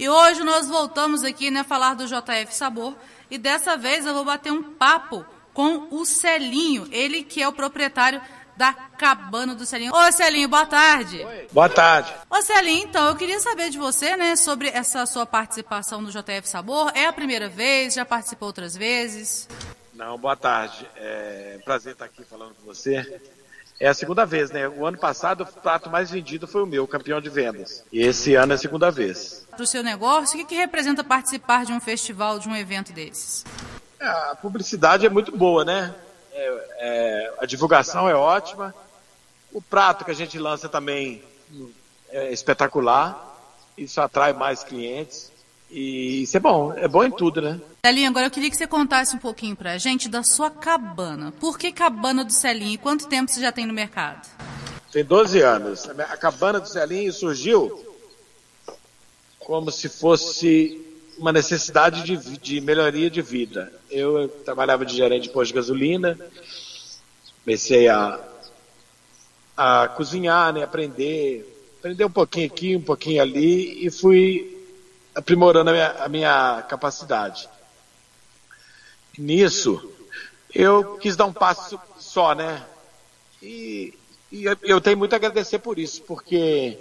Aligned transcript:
E 0.00 0.08
hoje 0.08 0.42
nós 0.42 0.66
voltamos 0.66 1.22
aqui, 1.22 1.50
né, 1.50 1.62
falar 1.62 1.92
do 1.92 2.06
JF 2.06 2.54
Sabor. 2.54 2.96
E 3.30 3.36
dessa 3.36 3.76
vez 3.76 4.06
eu 4.06 4.14
vou 4.14 4.24
bater 4.24 4.50
um 4.50 4.62
papo 4.62 5.26
com 5.52 5.88
o 5.90 6.06
Celinho, 6.06 6.88
ele 6.90 7.22
que 7.22 7.42
é 7.42 7.46
o 7.46 7.52
proprietário 7.52 8.18
da 8.56 8.72
Cabana 8.72 9.54
do 9.54 9.66
Celinho. 9.66 9.92
Ô 9.94 10.10
Celinho, 10.10 10.48
boa 10.48 10.64
tarde. 10.64 11.22
Oi. 11.22 11.48
Boa 11.52 11.68
tarde. 11.68 12.14
Ô 12.30 12.40
Celinho, 12.40 12.84
então, 12.88 13.08
eu 13.08 13.14
queria 13.14 13.38
saber 13.40 13.68
de 13.68 13.76
você, 13.76 14.16
né, 14.16 14.36
sobre 14.36 14.68
essa 14.68 15.04
sua 15.04 15.26
participação 15.26 16.00
no 16.00 16.10
JF 16.10 16.48
Sabor. 16.48 16.90
É 16.94 17.04
a 17.04 17.12
primeira 17.12 17.50
vez? 17.50 17.92
Já 17.92 18.06
participou 18.06 18.46
outras 18.46 18.74
vezes? 18.74 19.46
Não, 19.92 20.16
boa 20.16 20.34
tarde. 20.34 20.88
É 20.96 21.58
um 21.60 21.62
prazer 21.62 21.92
estar 21.92 22.06
aqui 22.06 22.24
falando 22.24 22.54
com 22.54 22.64
você. 22.64 23.20
É 23.80 23.88
a 23.88 23.94
segunda 23.94 24.26
vez, 24.26 24.50
né? 24.50 24.68
O 24.68 24.84
ano 24.84 24.98
passado 24.98 25.42
o 25.42 25.46
prato 25.46 25.88
mais 25.88 26.10
vendido 26.10 26.46
foi 26.46 26.62
o 26.62 26.66
meu, 26.66 26.86
campeão 26.86 27.18
de 27.18 27.30
vendas. 27.30 27.82
E 27.90 28.02
esse 28.02 28.34
ano 28.34 28.52
é 28.52 28.56
a 28.56 28.58
segunda 28.58 28.90
vez. 28.90 29.46
Para 29.50 29.62
o 29.62 29.66
seu 29.66 29.82
negócio, 29.82 30.36
o 30.36 30.38
que, 30.40 30.48
que 30.50 30.54
representa 30.54 31.02
participar 31.02 31.64
de 31.64 31.72
um 31.72 31.80
festival, 31.80 32.38
de 32.38 32.46
um 32.46 32.54
evento 32.54 32.92
desses? 32.92 33.42
É, 33.98 34.06
a 34.06 34.36
publicidade 34.36 35.06
é 35.06 35.08
muito 35.08 35.34
boa, 35.34 35.64
né? 35.64 35.94
É, 36.30 36.68
é, 36.78 37.34
a 37.38 37.46
divulgação 37.46 38.06
é 38.06 38.14
ótima. 38.14 38.74
O 39.50 39.62
prato 39.62 40.04
que 40.04 40.10
a 40.10 40.14
gente 40.14 40.38
lança 40.38 40.68
também 40.68 41.22
é 42.10 42.30
espetacular. 42.30 43.34
Isso 43.78 43.98
atrai 44.02 44.34
mais 44.34 44.62
clientes. 44.62 45.32
E 45.70 46.24
isso 46.24 46.36
é 46.36 46.40
bom, 46.40 46.74
é 46.74 46.86
bom 46.86 47.02
em 47.02 47.10
tudo, 47.10 47.40
né? 47.40 47.58
Celinho, 47.82 48.10
agora 48.10 48.26
eu 48.26 48.30
queria 48.30 48.50
que 48.50 48.56
você 48.56 48.66
contasse 48.66 49.16
um 49.16 49.18
pouquinho 49.18 49.56
pra 49.56 49.78
gente 49.78 50.06
da 50.06 50.22
sua 50.22 50.50
cabana. 50.50 51.32
Por 51.40 51.58
que 51.58 51.72
cabana 51.72 52.22
do 52.22 52.32
Celinho 52.32 52.74
e 52.74 52.78
quanto 52.78 53.08
tempo 53.08 53.30
você 53.30 53.40
já 53.40 53.50
tem 53.50 53.64
no 53.64 53.72
mercado? 53.72 54.28
Tem 54.92 55.02
12 55.02 55.40
anos. 55.40 55.88
A 55.88 56.16
cabana 56.18 56.60
do 56.60 56.68
Celinho 56.68 57.10
surgiu 57.10 57.82
como 59.38 59.72
se 59.72 59.88
fosse 59.88 60.78
uma 61.16 61.32
necessidade 61.32 62.02
de, 62.02 62.18
de 62.38 62.60
melhoria 62.60 63.08
de 63.08 63.22
vida. 63.22 63.72
Eu 63.90 64.28
trabalhava 64.44 64.84
de 64.84 64.94
gerente 64.94 65.22
de 65.22 65.30
posto 65.30 65.48
de 65.48 65.54
gasolina, 65.54 66.18
comecei 67.42 67.88
a, 67.88 68.20
a 69.56 69.88
cozinhar, 69.88 70.52
né, 70.52 70.62
aprender, 70.62 71.50
aprender 71.78 72.04
um 72.04 72.10
pouquinho 72.10 72.46
aqui, 72.46 72.76
um 72.76 72.82
pouquinho 72.82 73.22
ali, 73.22 73.86
e 73.86 73.90
fui 73.90 74.66
aprimorando 75.14 75.70
a 75.70 75.72
minha, 75.72 75.90
a 75.92 76.08
minha 76.08 76.62
capacidade. 76.68 77.48
Nisso, 79.18 79.92
eu 80.54 80.96
quis 80.98 81.16
dar 81.16 81.26
um 81.26 81.32
passo 81.32 81.78
só, 81.98 82.34
né? 82.34 82.64
E, 83.42 83.94
e 84.30 84.44
eu 84.62 84.80
tenho 84.80 84.96
muito 84.96 85.12
a 85.12 85.16
agradecer 85.16 85.58
por 85.58 85.78
isso, 85.78 86.02
porque 86.02 86.78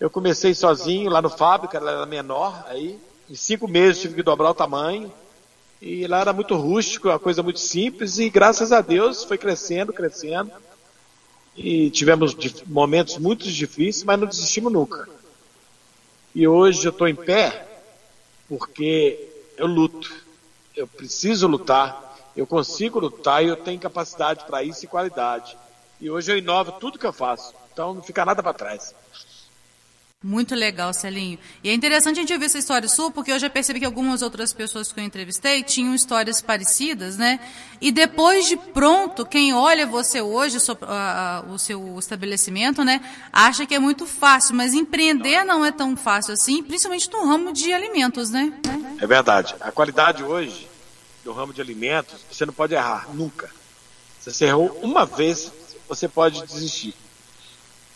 eu 0.00 0.10
comecei 0.10 0.54
sozinho 0.54 1.10
lá 1.10 1.22
no 1.22 1.30
fábrica, 1.30 1.78
ela 1.78 1.90
era 1.92 2.06
menor, 2.06 2.64
aí 2.68 2.98
em 3.30 3.34
cinco 3.34 3.68
meses 3.68 4.00
tive 4.00 4.14
que 4.14 4.22
dobrar 4.22 4.50
o 4.50 4.54
tamanho, 4.54 5.12
e 5.80 6.06
lá 6.06 6.20
era 6.20 6.32
muito 6.32 6.54
rústico, 6.54 7.08
uma 7.08 7.18
coisa 7.18 7.42
muito 7.42 7.60
simples, 7.60 8.18
e 8.18 8.28
graças 8.28 8.72
a 8.72 8.80
Deus 8.80 9.24
foi 9.24 9.38
crescendo, 9.38 9.92
crescendo, 9.92 10.50
e 11.56 11.90
tivemos 11.90 12.36
momentos 12.66 13.18
muito 13.18 13.50
difíceis, 13.50 14.04
mas 14.04 14.18
não 14.18 14.26
desistimos 14.26 14.72
nunca. 14.72 15.08
E 16.34 16.48
hoje 16.48 16.86
eu 16.86 16.90
estou 16.90 17.06
em 17.06 17.14
pé 17.14 17.68
porque 18.48 19.28
eu 19.56 19.66
luto. 19.66 20.21
Eu 20.82 20.88
preciso 20.88 21.46
lutar, 21.46 22.18
eu 22.36 22.44
consigo 22.44 22.98
lutar 22.98 23.44
e 23.44 23.46
eu 23.46 23.56
tenho 23.56 23.78
capacidade 23.78 24.44
para 24.44 24.64
isso 24.64 24.84
e 24.84 24.88
qualidade. 24.88 25.56
E 26.00 26.10
hoje 26.10 26.32
eu 26.32 26.36
inovo 26.36 26.72
tudo 26.72 26.98
que 26.98 27.06
eu 27.06 27.12
faço. 27.12 27.54
Então 27.72 27.94
não 27.94 28.02
fica 28.02 28.24
nada 28.24 28.42
para 28.42 28.52
trás. 28.52 28.92
Muito 30.24 30.56
legal, 30.56 30.92
Celinho. 30.92 31.38
E 31.62 31.70
é 31.70 31.72
interessante 31.72 32.18
a 32.18 32.20
gente 32.20 32.32
ouvir 32.32 32.46
essa 32.46 32.58
história 32.58 32.88
sua, 32.88 33.12
porque 33.12 33.30
eu 33.30 33.38
já 33.38 33.48
percebi 33.48 33.78
que 33.78 33.86
algumas 33.86 34.22
outras 34.22 34.52
pessoas 34.52 34.92
que 34.92 34.98
eu 34.98 35.04
entrevistei 35.04 35.62
tinham 35.62 35.94
histórias 35.94 36.40
parecidas, 36.40 37.16
né? 37.16 37.38
E 37.80 37.92
depois 37.92 38.46
de 38.48 38.56
pronto, 38.56 39.24
quem 39.24 39.54
olha 39.54 39.86
você 39.86 40.20
hoje, 40.20 40.58
o 41.48 41.58
seu 41.58 41.96
estabelecimento, 41.98 42.84
né, 42.84 43.00
acha 43.32 43.66
que 43.66 43.74
é 43.74 43.80
muito 43.80 44.06
fácil, 44.06 44.54
mas 44.54 44.74
empreender 44.74 45.44
não 45.44 45.64
é 45.64 45.70
tão 45.70 45.96
fácil 45.96 46.34
assim, 46.34 46.62
principalmente 46.62 47.10
no 47.12 47.24
ramo 47.24 47.52
de 47.52 47.72
alimentos, 47.72 48.30
né? 48.30 48.52
É 49.00 49.06
verdade. 49.06 49.56
A 49.60 49.72
qualidade 49.72 50.22
hoje 50.22 50.68
do 51.24 51.32
ramo 51.32 51.52
de 51.52 51.60
alimentos, 51.60 52.20
você 52.30 52.44
não 52.44 52.52
pode 52.52 52.74
errar, 52.74 53.08
nunca. 53.14 53.50
Se 54.20 54.32
você 54.32 54.46
errou 54.46 54.78
uma 54.82 55.04
vez, 55.04 55.50
você 55.88 56.08
pode 56.08 56.42
desistir. 56.46 56.94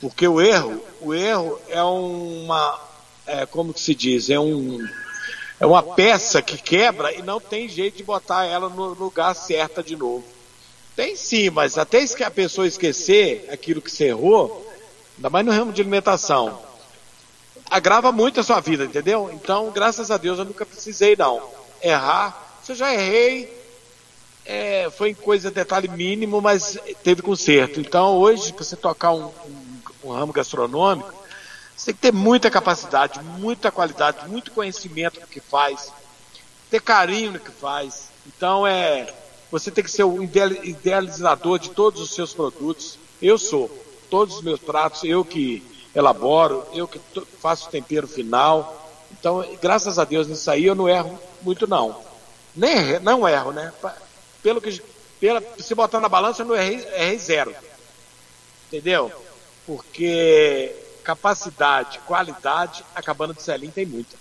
Porque 0.00 0.26
o 0.26 0.40
erro, 0.40 0.82
o 1.00 1.14
erro 1.14 1.60
é 1.68 1.82
uma, 1.82 2.80
é, 3.26 3.46
como 3.46 3.72
que 3.72 3.80
se 3.80 3.94
diz, 3.94 4.28
é 4.28 4.38
um, 4.38 4.86
é 5.58 5.66
uma 5.66 5.82
peça 5.82 6.42
que 6.42 6.58
quebra 6.58 7.12
e 7.12 7.22
não 7.22 7.40
tem 7.40 7.68
jeito 7.68 7.96
de 7.96 8.02
botar 8.04 8.44
ela 8.44 8.68
no 8.68 8.94
lugar 8.94 9.34
certo 9.34 9.82
de 9.82 9.96
novo. 9.96 10.24
Tem 10.94 11.16
sim, 11.16 11.50
mas 11.50 11.78
até 11.78 12.06
que 12.06 12.24
a 12.24 12.30
pessoa 12.30 12.66
esquecer 12.66 13.48
aquilo 13.50 13.82
que 13.82 13.90
você 13.90 14.06
errou, 14.06 14.66
ainda 15.16 15.30
mais 15.30 15.44
no 15.44 15.52
ramo 15.52 15.72
de 15.72 15.80
alimentação, 15.80 16.60
agrava 17.70 18.12
muito 18.12 18.40
a 18.40 18.42
sua 18.42 18.60
vida, 18.60 18.84
entendeu? 18.84 19.30
Então, 19.32 19.70
graças 19.70 20.10
a 20.10 20.16
Deus, 20.16 20.38
eu 20.38 20.44
nunca 20.44 20.64
precisei 20.64 21.16
não 21.16 21.42
errar. 21.82 22.45
Se 22.66 22.72
eu 22.72 22.76
já 22.76 22.92
errei, 22.92 23.56
é, 24.44 24.90
foi 24.90 25.10
em 25.10 25.14
coisa, 25.14 25.50
detalhe 25.50 25.86
mínimo, 25.86 26.40
mas 26.40 26.76
teve 27.04 27.22
conserto. 27.22 27.78
Então, 27.78 28.16
hoje, 28.16 28.52
para 28.52 28.64
você 28.64 28.74
tocar 28.74 29.12
um, 29.12 29.26
um 29.26 29.76
um 30.06 30.12
ramo 30.12 30.32
gastronômico, 30.32 31.12
você 31.76 31.86
tem 31.86 31.94
que 31.94 32.00
ter 32.00 32.12
muita 32.12 32.50
capacidade, 32.50 33.20
muita 33.38 33.70
qualidade, 33.70 34.28
muito 34.28 34.52
conhecimento 34.52 35.20
do 35.20 35.26
que 35.26 35.40
faz, 35.40 35.92
ter 36.70 36.80
carinho 36.80 37.32
no 37.32 37.40
que 37.40 37.50
faz. 37.50 38.08
Então 38.26 38.66
é, 38.66 39.12
você 39.50 39.70
tem 39.70 39.84
que 39.84 39.90
ser 39.90 40.04
o 40.04 40.22
idealizador 40.22 41.58
de 41.58 41.70
todos 41.70 42.00
os 42.00 42.10
seus 42.10 42.32
produtos. 42.32 42.98
Eu 43.20 43.36
sou. 43.38 43.70
Todos 44.08 44.36
os 44.36 44.42
meus 44.42 44.60
pratos, 44.60 45.02
eu 45.02 45.24
que 45.24 45.64
elaboro, 45.92 46.64
eu 46.72 46.86
que 46.86 47.00
faço 47.40 47.66
o 47.66 47.70
tempero 47.70 48.06
final. 48.06 48.88
Então, 49.18 49.44
graças 49.60 49.98
a 49.98 50.04
Deus 50.04 50.28
nisso 50.28 50.48
aí 50.48 50.64
eu 50.64 50.74
não 50.74 50.88
erro 50.88 51.18
muito 51.42 51.66
não. 51.66 52.00
Nem 52.56 52.98
não 53.00 53.28
erro, 53.28 53.52
né? 53.52 53.72
Pelo 54.42 54.60
que 54.60 54.82
pela, 55.20 55.42
se 55.58 55.74
botar 55.74 56.00
na 56.00 56.08
balança 56.08 56.42
eu 56.42 56.46
não 56.46 56.56
errei, 56.56 56.76
errei 56.94 57.18
zero. 57.18 57.54
Entendeu? 58.66 59.12
porque 59.66 60.74
capacidade, 61.02 61.98
qualidade, 62.06 62.84
a 62.94 63.02
cabana 63.02 63.34
do 63.34 63.42
Celim 63.42 63.70
tem 63.70 63.84
muita. 63.84 64.16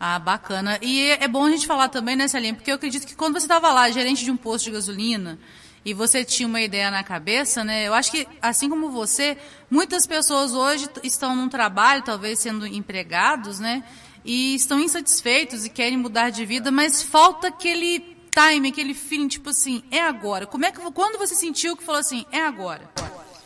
Ah, 0.00 0.18
bacana. 0.18 0.78
E 0.82 1.10
é 1.10 1.28
bom 1.28 1.44
a 1.44 1.50
gente 1.50 1.66
falar 1.66 1.88
também, 1.88 2.16
né, 2.16 2.26
Celim, 2.26 2.54
porque 2.54 2.70
eu 2.70 2.74
acredito 2.74 3.06
que 3.06 3.14
quando 3.14 3.34
você 3.34 3.44
estava 3.44 3.72
lá, 3.72 3.90
gerente 3.90 4.24
de 4.24 4.30
um 4.30 4.36
posto 4.36 4.64
de 4.64 4.72
gasolina, 4.72 5.38
e 5.84 5.92
você 5.92 6.24
tinha 6.24 6.48
uma 6.48 6.60
ideia 6.60 6.90
na 6.90 7.02
cabeça, 7.02 7.62
né? 7.62 7.86
Eu 7.86 7.94
acho 7.94 8.10
que, 8.10 8.26
assim 8.40 8.68
como 8.68 8.90
você, 8.90 9.36
muitas 9.70 10.06
pessoas 10.06 10.52
hoje 10.52 10.88
estão 11.02 11.36
num 11.36 11.48
trabalho, 11.48 12.02
talvez 12.02 12.38
sendo 12.38 12.66
empregados, 12.66 13.58
né? 13.58 13.82
E 14.24 14.54
estão 14.54 14.78
insatisfeitos 14.78 15.64
e 15.64 15.70
querem 15.70 15.98
mudar 15.98 16.30
de 16.30 16.44
vida, 16.44 16.70
mas 16.70 17.02
falta 17.02 17.48
aquele 17.48 18.00
time, 18.30 18.70
aquele 18.70 18.94
feeling, 18.94 19.28
tipo 19.28 19.50
assim, 19.50 19.82
é 19.90 20.00
agora. 20.00 20.46
Como 20.46 20.64
é 20.64 20.72
que, 20.72 20.80
quando 20.92 21.18
você 21.18 21.34
sentiu 21.34 21.76
que 21.76 21.84
falou 21.84 22.00
assim, 22.00 22.24
é 22.30 22.40
agora? 22.40 22.88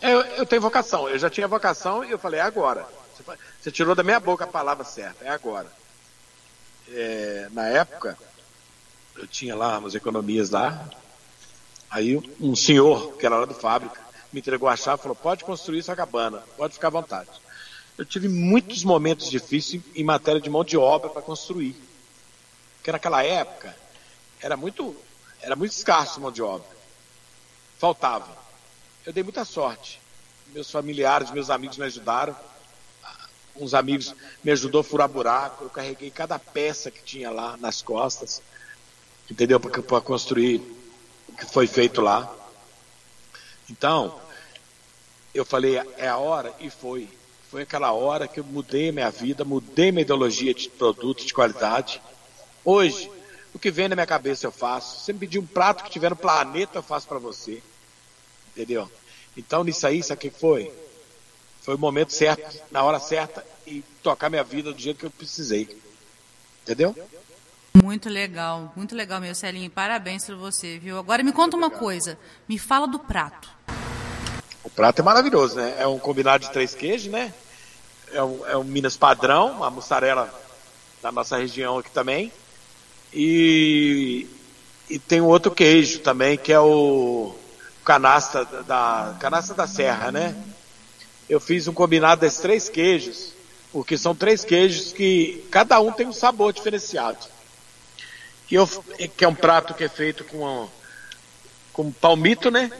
Eu, 0.00 0.20
eu 0.20 0.47
tenho 0.47 0.62
vocação, 0.62 1.09
eu 1.09 1.19
já 1.19 1.28
tinha 1.31 1.48
vocação 1.48 2.04
e 2.04 2.10
eu 2.10 2.19
falei, 2.19 2.41
é 2.41 2.42
agora. 2.42 2.87
Você, 3.16 3.38
você 3.60 3.70
tirou 3.72 3.94
da 3.94 4.03
minha 4.03 4.20
boca 4.20 4.44
a 4.44 4.48
palavra 4.48 4.84
certa, 4.84 5.25
é 5.25 5.28
agora. 5.28 5.70
É, 6.88 7.48
na 7.53 7.66
época, 7.66 8.16
eu 9.16 9.26
tinha 9.26 9.56
lá 9.56 9.78
umas 9.78 9.94
economias 9.94 10.50
lá, 10.50 10.88
aí 11.91 12.16
um 12.41 12.54
senhor, 12.54 13.16
que 13.16 13.26
era 13.26 13.38
lá 13.38 13.47
do 13.47 13.54
fábrica, 13.54 14.00
me 14.32 14.41
entregou 14.41 14.69
a 14.69 14.76
chave 14.76 15.00
e 15.00 15.03
falou, 15.03 15.16
pode 15.16 15.44
construir 15.44 15.82
sua 15.82 15.97
cabana, 15.97 16.43
pode 16.56 16.75
ficar 16.75 16.88
à 16.88 16.91
vontade. 16.91 17.31
Eu 17.97 18.05
tive 18.05 18.29
muitos 18.29 18.84
momentos 18.84 19.31
difíceis 19.31 19.83
em 19.95 20.05
matéria 20.05 20.41
de 20.41 20.51
mão 20.51 20.65
de 20.65 20.77
obra 20.77 21.09
para 21.09 21.23
construir. 21.23 21.75
Porque 22.76 22.93
naquela 22.93 23.23
época 23.23 23.75
era 24.41 24.56
muito, 24.56 24.94
era 25.41 25.56
muito 25.56 25.73
escasso 25.73 26.20
mão 26.20 26.31
de 26.31 26.43
obra. 26.43 26.76
Faltava 27.79 28.47
eu 29.06 29.12
dei 29.12 29.23
muita 29.23 29.44
sorte. 29.44 30.00
Meus 30.49 30.69
familiares, 30.69 31.31
meus 31.31 31.49
amigos 31.49 31.79
me 31.79 31.85
ajudaram. 31.85 32.35
Uns 33.55 33.73
amigos 33.73 34.12
me 34.43 34.50
ajudou 34.50 34.81
a 34.81 34.85
furar 34.85 35.09
buraco. 35.09 35.65
Eu 35.65 35.70
carreguei 35.70 36.11
cada 36.11 36.41
peça 36.41 36.91
que 36.91 37.03
tinha 37.05 37.31
lá 37.31 37.56
nas 37.56 37.81
costas, 37.81 38.43
entendeu? 39.31 39.61
Para 39.61 40.00
construir 40.00 40.61
o 41.29 41.32
que 41.35 41.47
foi 41.47 41.69
feito 41.69 42.00
lá. 42.00 42.35
Então, 43.70 44.20
eu 45.32 45.44
falei, 45.44 45.76
é 45.97 46.09
a 46.09 46.19
hora, 46.19 46.53
e 46.59 46.69
foi. 46.69 47.09
Foi 47.56 47.62
aquela 47.62 47.91
hora 47.91 48.29
que 48.29 48.38
eu 48.38 48.44
mudei 48.44 48.93
minha 48.93 49.11
vida, 49.11 49.43
mudei 49.43 49.91
minha 49.91 50.03
ideologia 50.03 50.53
de 50.53 50.69
produto 50.69 51.25
de 51.25 51.32
qualidade. 51.32 52.03
Hoje, 52.62 53.11
o 53.55 53.58
que 53.58 53.70
vem 53.70 53.88
na 53.88 53.97
minha 53.97 54.06
cabeça 54.06 54.47
eu 54.47 54.53
faço. 54.53 55.03
Se 55.03 55.11
me 55.11 55.20
pedir 55.20 55.38
um 55.38 55.47
prato 55.47 55.82
que 55.82 55.88
tiver 55.88 56.11
no 56.11 56.17
planeta, 56.17 56.76
eu 56.76 56.82
faço 56.82 57.08
para 57.08 57.19
você. 57.19 57.62
Entendeu? 58.50 58.91
Então, 59.35 59.64
nisso 59.64 59.87
aí, 59.87 60.03
sabe 60.03 60.19
o 60.19 60.20
que 60.20 60.38
foi? 60.38 60.70
Foi 61.62 61.76
o 61.76 61.79
momento 61.79 62.12
certo, 62.12 62.62
na 62.70 62.82
hora 62.82 63.00
certa 63.00 63.43
e 63.67 63.82
tocar 64.03 64.29
minha 64.29 64.44
vida 64.44 64.70
do 64.70 64.79
jeito 64.79 64.99
que 64.99 65.06
eu 65.06 65.11
precisei. 65.11 65.81
Entendeu? 66.62 66.94
Muito 67.73 68.11
legal, 68.11 68.70
muito 68.76 68.94
legal, 68.94 69.19
meu 69.19 69.35
Celinho. 69.35 69.70
Parabéns 69.70 70.26
para 70.26 70.37
você, 70.37 70.79
viu? 70.79 70.99
Agora 70.99 71.23
me 71.23 71.32
conta 71.32 71.56
uma 71.56 71.70
coisa. 71.70 72.19
Me 72.47 72.58
fala 72.58 72.87
do 72.87 72.99
prato. 72.99 73.49
O 74.62 74.69
prato 74.69 75.00
é 75.00 75.03
maravilhoso, 75.03 75.56
né? 75.56 75.75
É 75.79 75.87
um 75.87 75.99
combinado 75.99 76.44
de 76.44 76.53
três 76.53 76.75
queijos, 76.75 77.11
né? 77.11 77.32
É 78.12 78.23
um, 78.23 78.47
é 78.47 78.56
um 78.56 78.64
Minas 78.64 78.97
padrão, 78.97 79.53
uma 79.53 79.70
mussarela 79.70 80.32
da 81.03 81.12
nossa 81.12 81.37
região 81.37 81.79
aqui 81.79 81.91
também. 81.91 82.32
E, 83.12 84.26
e 84.88 84.99
tem 84.99 85.20
um 85.20 85.26
outro 85.26 85.50
queijo 85.50 86.00
também, 86.00 86.37
que 86.37 86.53
é 86.53 86.61
o 86.61 87.35
canasta 87.85 88.44
da 88.44 89.17
canasta 89.20 89.55
da 89.55 89.67
serra, 89.67 90.11
né? 90.11 90.37
Eu 91.29 91.41
fiz 91.41 91.67
um 91.67 91.73
combinado 91.73 92.20
desses 92.20 92.41
três 92.41 92.69
queijos, 92.69 93.32
porque 93.73 93.97
são 93.97 94.14
três 94.14 94.44
queijos 94.44 94.93
que 94.93 95.44
cada 95.50 95.81
um 95.81 95.93
tem 95.93 96.06
um 96.06 96.12
sabor 96.12 96.53
diferenciado. 96.53 97.19
E 98.50 98.55
eu, 98.55 98.67
que 99.17 99.25
é 99.25 99.29
um 99.29 99.35
prato 99.35 99.75
que 99.75 99.85
é 99.85 99.88
feito 99.88 100.25
com, 100.25 100.69
com 101.73 101.91
palmito, 101.91 102.50
né? 102.50 102.70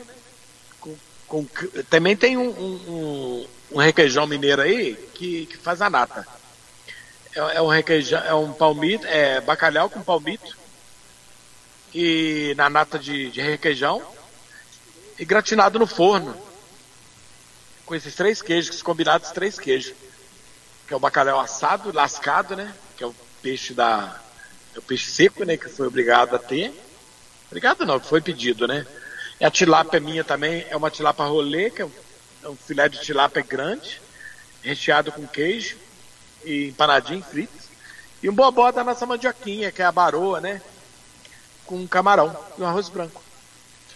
Com, 0.79 0.95
com, 1.27 1.45
também 1.89 2.15
tem 2.15 2.37
um, 2.37 2.49
um, 2.49 3.47
um, 3.71 3.79
requeijão 3.79 4.27
mineiro 4.27 4.61
aí 4.61 4.95
que, 5.13 5.45
que 5.45 5.57
faz 5.57 5.81
a 5.81 5.89
nata. 5.89 6.25
É, 7.35 7.39
é, 7.57 7.61
um 7.61 7.67
requeijão, 7.67 8.23
é 8.23 8.33
um 8.33 8.53
palmito, 8.53 9.05
é 9.07 9.41
bacalhau 9.41 9.89
com 9.89 10.01
palmito 10.01 10.57
e 11.93 12.53
na 12.57 12.69
nata 12.69 12.97
de, 12.99 13.29
de 13.31 13.41
requeijão 13.41 14.01
e 15.17 15.25
gratinado 15.25 15.79
no 15.79 15.87
forno 15.87 16.35
com 17.85 17.95
esses 17.95 18.13
três 18.15 18.41
queijos, 18.41 18.81
combinados 18.81 19.31
três 19.31 19.57
queijos, 19.57 19.93
que 20.87 20.93
é 20.93 20.97
o 20.97 20.99
bacalhau 20.99 21.39
assado, 21.39 21.93
lascado, 21.93 22.55
né? 22.55 22.73
Que 22.97 23.03
é 23.03 23.07
o 23.07 23.15
peixe 23.41 23.73
da 23.73 24.21
é 24.75 24.79
o 24.79 24.81
peixe 24.81 25.09
seco, 25.09 25.45
né? 25.45 25.55
Que 25.55 25.69
foi 25.69 25.87
obrigado 25.87 26.35
a 26.35 26.39
ter. 26.39 26.73
Obrigado 27.47 27.85
não, 27.85 27.99
foi 27.99 28.19
pedido, 28.19 28.67
né? 28.67 28.85
E 29.39 29.45
a 29.45 29.51
tilápia 29.51 30.01
minha 30.01 30.23
também 30.23 30.65
é 30.69 30.75
uma 30.75 30.91
tilápia 30.91 31.25
rolê, 31.25 31.69
que 31.69 31.81
é 31.81 31.85
é 31.85 31.89
um 32.49 32.55
filé 32.55 32.87
de 32.89 33.01
tilápia 33.01 33.41
grande, 33.41 34.01
recheado 34.61 35.11
com 35.11 35.27
queijo 35.27 35.77
e 36.43 36.67
empanadinho 36.67 37.23
frito. 37.23 37.53
E 38.21 38.29
um 38.29 38.33
bobó 38.33 38.71
da 38.71 38.83
nossa 38.83 39.05
mandioquinha, 39.05 39.71
que 39.71 39.81
é 39.81 39.85
a 39.85 39.91
baroa, 39.91 40.41
né? 40.41 40.61
Com 41.65 41.87
camarão 41.87 42.35
e 42.57 42.61
um 42.61 42.65
arroz 42.65 42.89
branco. 42.89 43.21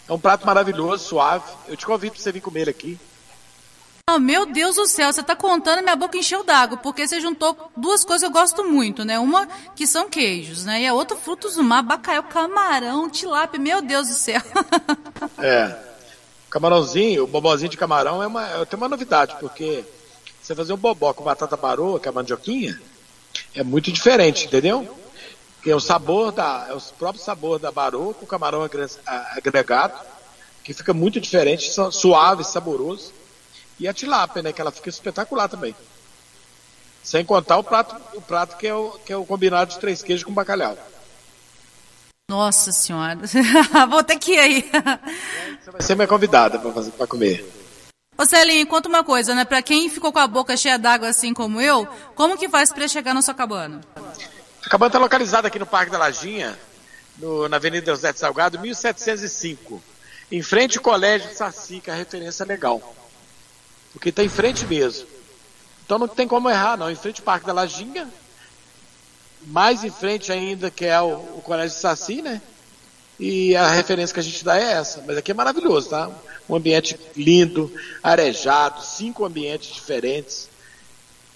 É 0.08 0.14
um 0.14 0.20
prato 0.20 0.46
maravilhoso, 0.46 1.06
suave. 1.06 1.50
Eu 1.68 1.78
te 1.78 1.86
convido 1.86 2.14
para 2.14 2.22
você 2.22 2.32
vir 2.32 2.42
comer 2.42 2.62
ele 2.62 2.70
aqui. 2.70 3.00
Oh, 4.10 4.20
meu 4.20 4.46
Deus 4.46 4.76
do 4.76 4.86
céu, 4.88 5.12
você 5.12 5.22
está 5.22 5.36
contando 5.36 5.82
minha 5.82 5.96
boca 5.96 6.18
encheu 6.18 6.44
d'água, 6.44 6.78
porque 6.78 7.08
você 7.08 7.22
juntou 7.22 7.72
duas 7.78 8.04
coisas 8.04 8.28
que 8.28 8.36
eu 8.36 8.42
gosto 8.42 8.64
muito, 8.66 9.06
né? 9.06 9.18
Uma 9.18 9.48
que 9.76 9.88
são 9.88 10.10
queijos, 10.10 10.66
né? 10.66 10.82
E 10.82 10.88
a 10.88 10.94
outra 10.94 11.16
frutos 11.16 11.56
do 11.56 11.64
mar, 11.64 11.82
bacalhau, 11.82 12.24
camarão, 12.24 13.10
tilápia, 13.10 13.60
meu 13.60 13.82
Deus 13.82 14.10
do 14.10 14.14
céu. 14.14 14.42
é. 15.40 15.91
Camarãozinho, 16.52 17.24
o 17.24 17.28
bobozinho 17.28 17.70
de 17.70 17.78
camarão 17.78 18.22
é 18.22 18.28
uma, 18.28 18.66
tem 18.66 18.78
uma 18.78 18.90
novidade, 18.90 19.38
porque 19.40 19.86
você 20.42 20.54
fazer 20.54 20.74
um 20.74 20.78
bobó 20.78 21.14
com 21.14 21.24
batata 21.24 21.56
baroa, 21.56 21.98
que 21.98 22.10
é 22.10 22.12
a 22.12 22.14
mandioquinha, 22.14 22.80
é 23.56 23.64
muito 23.64 23.90
diferente, 23.90 24.48
entendeu? 24.48 24.98
Que 25.64 25.72
é 25.72 25.76
o 25.76 25.80
sabor 25.80 26.34
da, 26.34 26.68
é 26.70 26.74
o 26.74 26.82
próprio 27.00 27.24
sabor 27.24 27.58
da 27.58 27.72
baroa 27.72 28.14
com 28.14 28.26
camarão 28.26 28.68
agregado, 29.34 29.94
que 30.62 30.74
fica 30.74 30.94
muito 30.94 31.22
diferente, 31.22 31.72
suave, 31.92 32.44
saboroso. 32.44 33.14
E 33.80 33.88
a 33.88 33.94
tilápia, 33.94 34.44
né? 34.44 34.52
Que 34.52 34.60
ela 34.60 34.72
fica 34.72 34.90
espetacular 34.90 35.48
também. 35.48 35.74
Sem 37.02 37.24
contar 37.24 37.58
o 37.58 37.64
prato, 37.64 37.96
o 38.14 38.22
prato 38.22 38.58
que 38.58 38.68
é 38.68 38.76
o, 38.76 38.92
que 39.06 39.14
é 39.14 39.18
o 39.18 39.26
combinado 39.26 39.72
de 39.72 39.80
três 39.80 40.04
queijos 40.04 40.26
com 40.26 40.34
bacalhau. 40.34 40.78
Nossa 42.32 42.72
senhora. 42.72 43.20
Vou 43.90 44.02
ter 44.06 44.18
que 44.18 44.32
ir 44.32 44.40
aí. 44.40 44.72
Você 45.62 45.70
vai 45.70 45.82
ser 45.82 45.96
minha 45.96 46.08
convidada 46.08 46.58
para 46.58 47.06
comer. 47.06 47.46
Ô 48.18 48.26
Celinho, 48.26 48.66
conta 48.68 48.88
uma 48.88 49.04
coisa, 49.04 49.36
né? 49.36 49.44
Para 49.44 49.62
quem 49.62 49.90
ficou 49.90 50.14
com 50.14 50.20
a 50.20 50.28
boca 50.28 50.56
cheia 50.56 50.80
d'água 50.80 51.10
assim 51.10 51.34
como 51.34 51.60
eu, 51.60 51.86
como 52.16 52.38
que 52.38 52.48
faz 52.48 52.72
para 52.72 52.88
chegar 52.88 53.14
na 53.14 53.22
sua 53.22 53.34
cabana? 53.34 53.82
A 54.66 54.70
cabana 54.70 54.88
está 54.88 54.98
localizada 54.98 55.50
aqui 55.50 55.60
no 55.60 55.66
Parque 55.66 55.92
da 55.92 55.98
Lajinha, 55.98 56.58
no, 57.18 57.50
na 57.50 57.58
Avenida 57.58 57.92
José 57.92 58.14
de 58.14 58.20
Salgado, 58.20 58.58
1705. 58.60 59.84
Em 60.32 60.42
frente 60.42 60.78
ao 60.78 60.84
Colégio 60.86 61.36
Saci, 61.36 61.82
que 61.82 61.90
é 61.90 61.94
a 61.94 61.98
referência 61.98 62.46
legal. 62.46 62.96
Porque 63.92 64.08
está 64.08 64.24
em 64.24 64.30
frente 64.30 64.66
mesmo. 64.66 65.06
Então 65.86 66.00
não 66.00 66.08
tem 66.08 66.30
como 66.30 66.50
errar, 66.50 66.78
não. 66.78 66.90
Em 66.90 66.96
frente 66.96 67.20
ao 67.20 67.26
Parque 67.26 67.46
da 67.46 67.52
Lajinha, 67.52 68.08
mais 69.48 69.84
em 69.84 69.90
frente 69.90 70.32
ainda, 70.32 70.70
que 70.70 70.86
é 70.86 71.00
o, 71.02 71.14
o 71.38 71.42
Colégio 71.44 71.78
Saci, 71.78 72.22
né? 72.22 72.42
E 73.20 73.56
a 73.56 73.70
referência 73.70 74.14
que 74.14 74.20
a 74.20 74.24
gente 74.24 74.44
dá 74.44 74.58
é 74.58 74.74
essa. 74.74 75.04
Mas 75.06 75.18
aqui 75.18 75.32
é 75.32 75.34
maravilhoso, 75.34 75.90
tá? 75.90 76.10
Um 76.50 76.56
ambiente 76.56 77.00
lindo, 77.16 77.72
arejado, 78.02 78.84
cinco 78.84 79.24
ambientes 79.26 79.74
diferentes, 79.74 80.50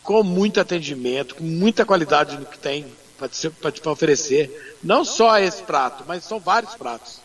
com 0.01 0.23
muito 0.23 0.59
atendimento, 0.59 1.35
com 1.35 1.43
muita 1.43 1.85
qualidade 1.85 2.37
no 2.37 2.45
que 2.45 2.57
tem 2.57 2.85
para 3.17 3.91
oferecer. 3.91 4.77
Não 4.83 5.05
só 5.05 5.37
esse 5.39 5.63
prato, 5.63 6.03
mas 6.07 6.23
são 6.23 6.39
vários 6.39 6.75
pratos. 6.75 7.19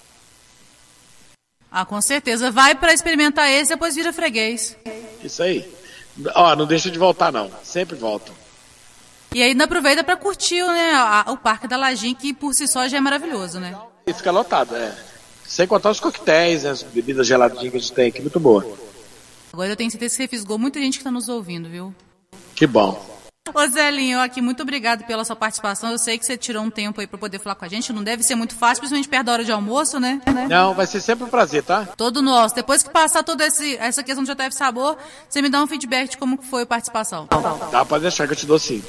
Ah, 1.70 1.84
com 1.84 2.00
certeza. 2.00 2.50
Vai 2.50 2.74
para 2.74 2.92
experimentar 2.92 3.48
esse, 3.50 3.70
depois 3.70 3.94
vira 3.94 4.12
freguês. 4.12 4.76
Isso 5.22 5.42
aí. 5.42 5.72
Ó, 6.34 6.56
não 6.56 6.66
deixa 6.66 6.90
de 6.90 6.98
voltar 6.98 7.32
não. 7.32 7.50
Sempre 7.62 7.96
volta. 7.96 8.32
E 9.32 9.42
ainda 9.42 9.64
aproveita 9.64 10.02
para 10.02 10.16
curtir 10.16 10.62
né, 10.64 10.92
a, 10.94 11.24
o 11.28 11.36
Parque 11.36 11.68
da 11.68 11.76
Lajinha, 11.76 12.14
que 12.14 12.34
por 12.34 12.52
si 12.52 12.66
só 12.66 12.88
já 12.88 12.98
é 12.98 13.00
maravilhoso, 13.00 13.60
né? 13.60 13.76
E 14.06 14.12
fica 14.12 14.30
lotado, 14.30 14.74
é. 14.74 14.92
Sem 15.46 15.66
contar 15.66 15.90
os 15.90 16.00
coquetéis, 16.00 16.64
né, 16.64 16.70
as 16.70 16.82
bebidas 16.82 17.26
geladinhas 17.26 17.70
que 17.70 17.76
a 17.76 17.80
gente 17.80 17.92
tem 17.92 18.08
aqui, 18.08 18.20
muito 18.20 18.40
boa. 18.40 18.66
Agora 19.52 19.68
eu 19.68 19.76
tenho 19.76 19.90
certeza 19.90 20.16
que 20.16 20.22
você 20.22 20.28
fisgou 20.28 20.58
muita 20.58 20.80
gente 20.80 20.94
que 20.94 21.00
está 21.00 21.10
nos 21.10 21.28
ouvindo, 21.28 21.68
viu? 21.68 21.94
Que 22.54 22.66
bom. 22.66 23.10
Ô 23.52 23.66
Zelinho, 23.66 24.20
aqui, 24.20 24.40
muito 24.40 24.62
obrigado 24.62 25.04
pela 25.04 25.24
sua 25.24 25.34
participação. 25.34 25.90
Eu 25.90 25.98
sei 25.98 26.16
que 26.18 26.24
você 26.24 26.36
tirou 26.36 26.62
um 26.62 26.70
tempo 26.70 27.00
aí 27.00 27.06
para 27.06 27.18
poder 27.18 27.40
falar 27.40 27.56
com 27.56 27.64
a 27.64 27.68
gente. 27.68 27.92
Não 27.92 28.04
deve 28.04 28.22
ser 28.22 28.36
muito 28.36 28.54
fácil, 28.54 28.80
principalmente 28.82 29.08
perto 29.08 29.26
da 29.26 29.32
hora 29.32 29.44
de 29.44 29.50
almoço, 29.50 29.98
né? 29.98 30.20
Não, 30.48 30.72
vai 30.72 30.86
ser 30.86 31.00
sempre 31.00 31.24
um 31.24 31.28
prazer, 31.28 31.64
tá? 31.64 31.88
Todo 31.96 32.22
nosso. 32.22 32.54
Depois 32.54 32.82
que 32.82 32.90
passar 32.90 33.24
toda 33.24 33.44
essa 33.44 34.02
questão 34.04 34.22
do 34.22 34.32
JF 34.32 34.54
Sabor, 34.54 34.96
você 35.28 35.42
me 35.42 35.48
dá 35.48 35.60
um 35.62 35.66
feedback 35.66 36.10
de 36.10 36.18
como 36.18 36.40
foi 36.42 36.62
a 36.62 36.66
participação. 36.66 37.26
Tá, 37.26 37.84
pode 37.84 38.02
deixar 38.02 38.26
que 38.26 38.34
eu 38.34 38.36
te 38.36 38.46
dou 38.46 38.58
sim. 38.58 38.78